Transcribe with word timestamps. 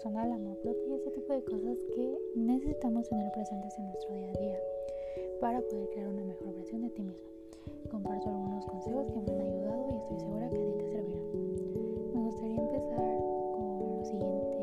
personal, 0.00 0.32
amor 0.32 0.56
propio 0.62 0.88
y 0.88 0.94
ese 0.94 1.10
tipo 1.10 1.30
de 1.34 1.44
cosas 1.44 1.76
que 1.94 2.18
necesitamos 2.34 3.06
tener 3.06 3.30
presentes 3.32 3.78
en 3.78 3.84
nuestro 3.84 4.14
día 4.14 4.30
a 4.30 4.40
día 4.40 4.58
para 5.42 5.60
poder 5.60 5.90
crear 5.90 6.08
una 6.08 6.24
mejor 6.24 6.54
versión 6.54 6.80
de 6.80 6.88
ti 6.88 7.02
mismo. 7.02 7.28
Comparto 7.90 8.30
algunos 8.30 8.64
consejos 8.64 9.12
que 9.12 9.20
me 9.20 9.30
han 9.30 9.40
ayudado 9.42 9.88
y 9.90 9.96
estoy 9.96 10.20
segura 10.20 10.48
que 10.48 10.56
a 10.56 10.64
ti 10.64 10.72
te 10.78 10.88
servirán. 10.90 11.22
Me 12.14 12.20
gustaría 12.22 12.60
empezar 12.60 13.18
con 13.52 13.98
lo 13.98 14.04
siguiente, 14.06 14.56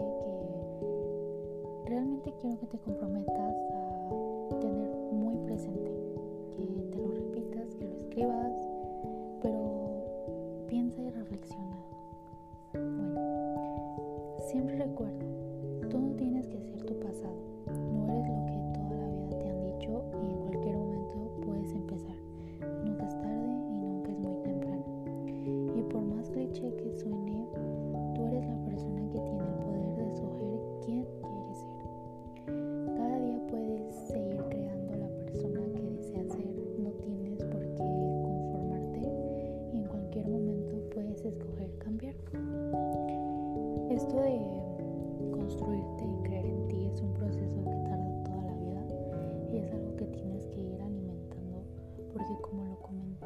que 1.84 1.90
realmente 1.90 2.34
quiero 2.42 2.60
que 2.60 2.66
te 2.66 2.80
comprometas 2.80 3.56
a 3.74 4.60
tener 4.60 4.90
muy 5.12 5.38
presente, 5.46 5.92
que 6.58 6.66
te 6.66 6.98
lo 6.98 7.12
repitas, 7.12 7.76
que 7.76 7.86
lo 7.86 7.96
escribas, 7.96 8.47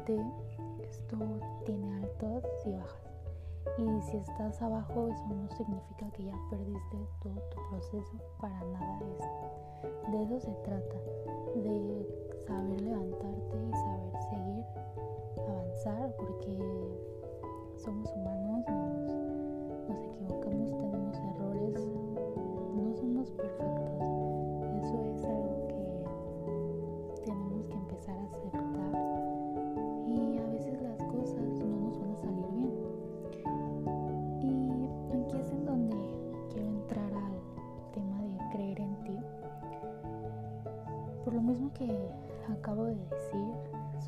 comenté, 0.02 0.22
esto 0.88 1.16
tiene 1.64 1.94
altas 1.94 2.44
y 2.66 2.72
bajas. 2.72 2.98
Y 3.78 4.02
si 4.02 4.16
estás 4.16 4.60
abajo, 4.60 5.08
eso 5.08 5.28
no 5.28 5.48
significa 5.56 6.10
que 6.12 6.24
ya 6.24 6.34
perdiste 6.50 6.98
todo 7.22 7.34
tu 7.34 7.56
proceso, 7.70 8.18
para 8.40 8.58
nada 8.64 8.98
es. 9.00 10.10
De 10.10 10.22
eso 10.24 10.40
se 10.40 10.52
trata, 10.64 10.96
de 11.54 12.06
saber 12.46 12.71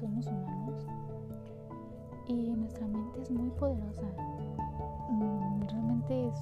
somos 0.04 0.26
humanos 0.26 0.86
y 2.28 2.50
nuestra 2.50 2.86
mente 2.86 3.22
es 3.22 3.30
muy 3.30 3.48
poderosa. 3.52 4.02
Mm, 5.08 5.62
Realmente 5.62 6.28
es 6.28 6.34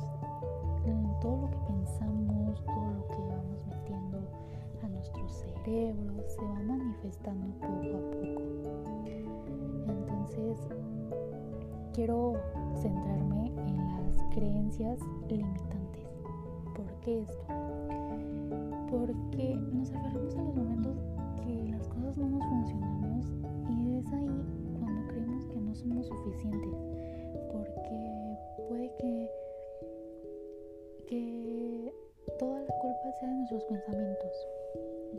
mm, 0.84 1.20
todo 1.20 1.42
lo 1.42 1.50
que 1.50 1.58
pensamos, 1.68 2.64
todo 2.64 2.90
lo 2.90 3.06
que 3.06 3.20
vamos 3.20 3.64
metiendo 3.68 4.18
a 4.82 4.88
nuestro 4.88 5.28
cerebro 5.28 6.24
se 6.26 6.44
va 6.44 6.60
manifestando 6.66 7.46
poco 7.60 7.98
a 7.98 8.10
poco. 8.10 8.42
Entonces, 9.86 10.58
quiero 11.92 12.32
centrarme 12.80 13.52
en 13.58 13.76
las 13.76 14.16
creencias 14.34 14.98
limitantes. 15.28 16.08
¿Por 16.74 16.86
qué 17.02 17.22
esto? 17.22 17.44
Porque 18.90 19.54
nos 19.72 19.88
aferramos 19.92 20.34
a 20.34 20.42
los 20.42 20.54
momentos 20.56 20.71
suficientes. 26.32 26.74
Porque 27.52 28.38
puede 28.68 28.90
que, 28.98 29.30
que 31.06 31.92
toda 32.38 32.60
la 32.60 32.74
culpa 32.80 33.12
sea 33.20 33.28
de 33.28 33.34
nuestros 33.34 33.64
pensamientos. 33.64 34.48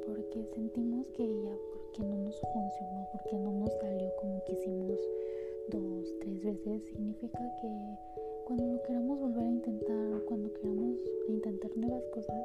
Porque 0.06 0.44
sentimos 0.56 1.07
que 1.09 1.28
ya 1.44 1.56
porque 1.72 2.03
no 2.03 2.18
nos 2.18 2.40
funcionó, 2.41 3.07
porque 3.12 3.38
no 3.38 3.52
nos 3.52 3.73
salió 3.73 4.16
como 4.19 4.44
quisimos 4.46 5.00
dos, 5.69 6.13
tres 6.19 6.44
veces, 6.44 6.84
significa 6.85 7.40
que 7.62 7.69
cuando 8.46 8.66
lo 8.66 8.84
queramos 8.84 9.19
volver 9.19 9.44
a 9.44 9.50
intentar 9.50 10.22
cuando 10.28 10.52
queramos 10.53 11.00
intentar 11.29 11.72
nuevas 11.78 12.03
cosas, 12.07 12.44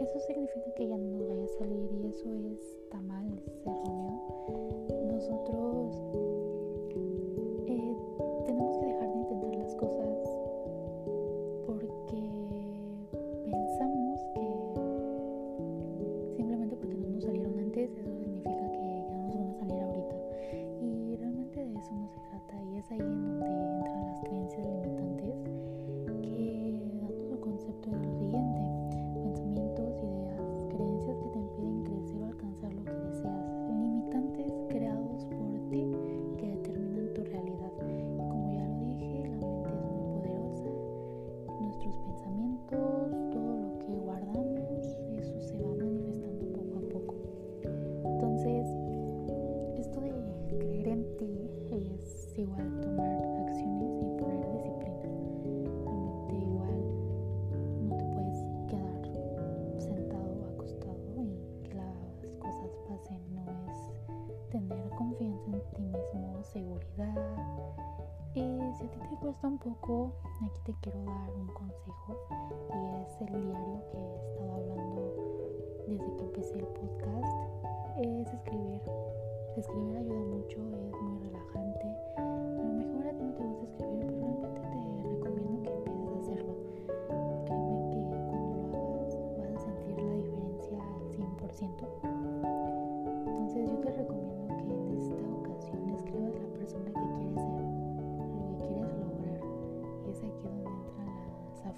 eso 0.00 0.20
significa 0.20 0.72
que 0.74 0.88
ya 0.88 0.96
no 0.96 1.18
nos 1.18 1.28
vaya 1.28 1.44
a 1.44 1.58
salir 1.58 1.90
y 1.92 2.06
eso 2.06 2.32
está 2.52 3.00
mal, 3.02 3.26
es 3.44 3.66
erróneo. 3.66 4.22
Nosotros 5.12 6.17
cuesta 69.20 69.48
un 69.48 69.58
poco, 69.58 70.12
aquí 70.42 70.60
te 70.64 70.74
quiero 70.80 71.04
dar 71.04 71.30
un 71.34 71.48
consejo 71.48 72.16
y 72.70 73.02
es 73.02 73.20
el 73.20 73.42
diario 73.42 73.82
que 73.90 73.98
he 73.98 74.16
estado 74.16 74.52
hablando 74.52 75.02
desde 75.88 76.16
que 76.16 76.22
empecé 76.22 76.58
el 76.58 76.66
podcast. 76.66 77.36
Es 77.98 78.32
escribir. 78.32 78.80
Escribir 79.56 79.96
ayuda 79.96 80.20
mucho, 80.20 80.60
es 80.86 80.94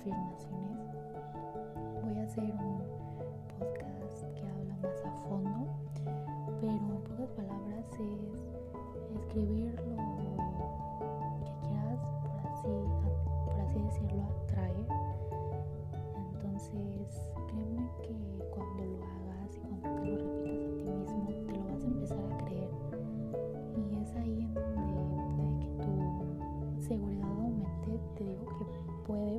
afirmaciones. 0.00 0.96
Voy 2.02 2.18
a 2.18 2.22
hacer 2.22 2.44
un 2.44 2.82
podcast 3.58 4.22
que 4.34 4.46
habla 4.48 4.76
más 4.82 5.04
a 5.04 5.28
fondo, 5.28 5.66
pero 6.60 6.72
en 6.72 7.02
pocas 7.04 7.30
palabras 7.32 7.86
es 8.00 9.20
escribir 9.20 9.89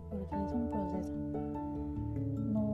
porque 0.10 0.36
es 0.46 0.54
un 0.54 0.70
proceso. 0.70 1.14
No 2.54 2.66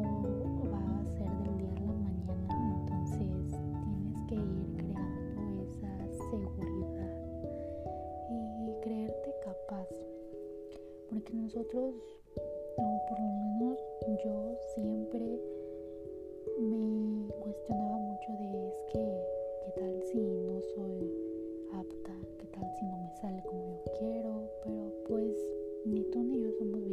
va 0.72 0.80
a 0.80 1.06
ser 1.10 1.30
del 1.44 1.58
día 1.58 1.72
a 1.72 1.86
la 1.86 1.94
mañana, 1.94 2.68
entonces 2.82 3.18
tienes 3.18 4.22
que 4.28 4.36
ir 4.36 4.68
creando 4.78 5.64
esa 5.64 6.08
seguridad 6.30 7.14
y 8.30 8.82
creerte 8.82 9.34
capaz. 9.44 9.88
Porque 11.10 11.34
nosotros, 11.34 11.96
o 12.78 13.06
por 13.10 13.20
lo 13.20 13.28
menos 13.28 13.80
yo 14.24 14.56
siempre 14.76 15.40
me 16.60 17.28
cuestionaba 17.42 17.98
mucho 17.98 18.32
de 18.40 18.68
es 18.68 18.76
que, 18.92 19.04
¿qué 19.66 19.72
tal 19.80 20.02
si 20.04 20.18
no 20.20 20.62
soy 20.76 21.12
apta? 21.74 22.14
¿Qué 22.40 22.48
tal 22.48 22.66
si 22.80 22.86
no 22.86 22.98
me 22.98 23.12
sale 23.22 23.44
como 23.44 23.66
yo 23.68 23.84
quiero? 24.00 24.50
Pero 24.64 24.92
pues 25.08 25.38
ni 25.86 26.04
tú 26.06 26.24
ni 26.24 26.42
yo 26.42 26.52
somos 26.54 26.87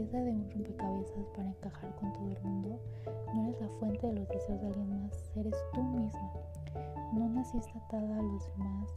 pieza 0.00 0.24
de 0.24 0.30
un 0.30 0.50
rompecabezas 0.50 1.26
para 1.36 1.50
encajar 1.50 1.94
con 1.96 2.10
todo 2.14 2.30
el 2.30 2.42
mundo, 2.42 2.80
no 3.34 3.42
eres 3.42 3.60
la 3.60 3.68
fuente 3.78 4.06
de 4.06 4.14
los 4.14 4.28
deseos 4.28 4.58
de 4.62 4.66
alguien 4.68 5.04
más, 5.04 5.30
eres 5.36 5.54
tú 5.74 5.82
misma. 5.82 6.32
No 7.12 7.28
naciste 7.28 7.70
atada 7.76 8.18
a 8.18 8.22
los 8.22 8.50
demás, 8.56 8.94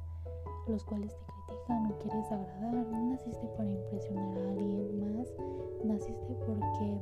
los 0.66 0.82
cuales 0.86 1.14
te 1.14 1.26
critican 1.26 1.92
o 1.92 1.98
quieres 2.00 2.32
agradar, 2.32 2.88
no 2.88 3.10
naciste 3.12 3.46
para 3.58 3.70
impresionar 3.70 4.38
a 4.38 4.50
alguien 4.52 5.18
más, 5.18 5.28
naciste 5.84 6.34
porque 6.46 6.98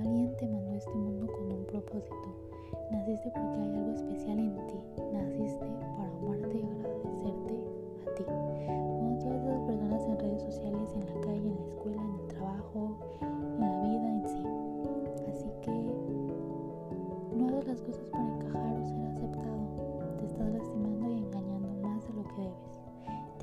alguien 0.00 0.34
te 0.36 0.48
mandó 0.48 0.72
a 0.72 0.76
este 0.76 0.94
mundo 0.94 1.32
con 1.32 1.52
un 1.52 1.64
propósito, 1.66 2.34
naciste 2.90 3.30
porque 3.30 3.60
hay 3.60 3.76
algo 3.76 3.92
especial 3.92 4.38
en 4.40 4.56
ti, 4.66 4.74
naciste 5.12 5.66
para 5.96 6.10
amarte 6.18 6.58
y 6.58 6.64
agradecerte 6.64 7.54
a 8.08 8.14
ti. 8.16 8.24
Como 8.98 9.18
todas 9.20 9.40
esas 9.44 9.60
personas 9.60 10.02
en 10.08 10.18
redes 10.18 10.42
sociales, 10.42 10.90
en 10.94 11.06
la 11.06 11.20
calle, 11.20 11.48
en 11.48 11.56
la 11.56 11.64
escuela, 11.66 11.91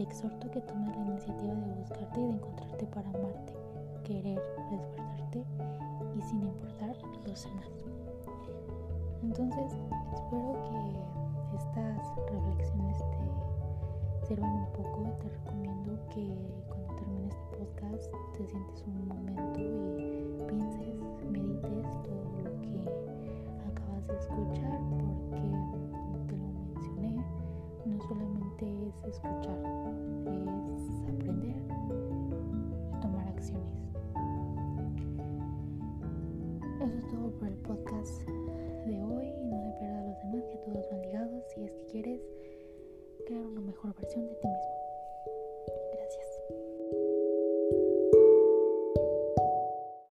exhorto 0.10 0.50
que 0.50 0.60
tomes 0.62 0.96
la 0.96 1.06
iniciativa 1.06 1.54
de 1.54 1.74
buscarte 1.76 2.20
y 2.20 2.24
de 2.24 2.34
encontrarte 2.34 2.86
para 2.88 3.10
amarte, 3.10 3.54
querer, 4.04 4.42
resguardarte 4.72 5.46
y 6.18 6.22
sin 6.24 6.42
importar 6.42 6.96
los 7.28 7.44
demás. 7.44 7.70
Entonces, 9.22 9.78
espero 10.14 10.54
que 10.66 11.58
estas 11.58 12.02
reflexiones 12.32 12.98
te 12.98 14.28
sirvan 14.28 14.52
un 14.52 14.66
poco. 14.74 15.16
Te 15.22 15.30
recomiendo 15.30 16.00
que 16.10 16.26
cuando 16.68 16.96
termine 16.96 17.28
este 17.28 17.58
podcast 17.58 18.12
te 18.36 18.48
sientes 18.48 18.84
un 18.88 19.08
momento 19.08 19.49
Eso 36.82 36.98
es 36.98 37.08
todo 37.10 37.30
por 37.32 37.48
el 37.50 37.56
podcast 37.56 38.22
de 38.86 39.04
hoy. 39.04 39.34
No 39.44 39.62
se 39.62 39.72
pierda 39.80 40.00
a 40.00 40.08
los 40.08 40.18
demás, 40.20 40.44
que 40.50 40.58
todos 40.60 40.90
van 40.90 41.02
ligados 41.02 41.44
si 41.54 41.64
es 41.64 41.72
que 41.74 41.86
quieres 41.92 42.22
crear 43.28 43.46
una 43.46 43.60
mejor 43.60 43.94
versión 43.96 44.26
de 44.26 44.36
ti 44.36 44.48
mismo. 44.48 44.79